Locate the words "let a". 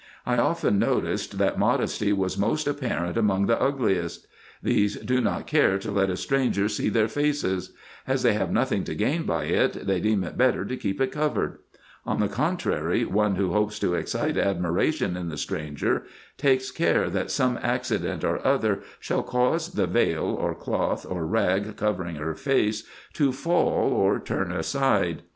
5.91-6.17